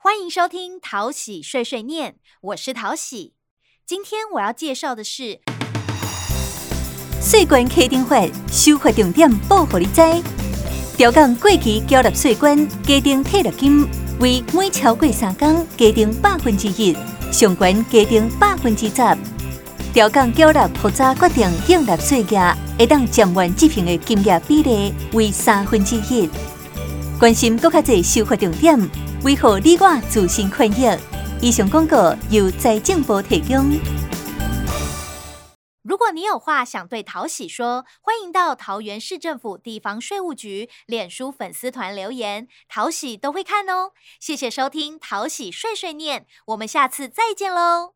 [0.00, 3.32] 欢迎收听淘喜碎碎念，我是淘喜。
[3.84, 5.40] 今天我要介绍的是
[7.20, 8.16] 税关启顶法
[8.48, 10.00] 修法重点，报互你知。
[10.96, 13.88] 调降过期缴纳税关加征退纳金，
[14.20, 16.96] 为每超过三天加征百分之一，
[17.32, 19.18] 上悬加征百分之十。
[19.92, 26.30] 调降缴纳复杂决定应纳税额，会当减完执行的金额比例为三分之一。
[27.18, 28.78] 关心搁较侪修法重点，
[29.24, 30.98] 为何你我自身权益？
[31.42, 33.76] 以上广告由财政部提供。
[35.82, 43.90] 如果你有话想对淘喜说，欢迎到桃园市政府地方税务局脸书粉丝团留言，淘喜都会看哦。
[44.20, 47.94] 谢谢收听淘喜碎碎念，我们下次再见喽。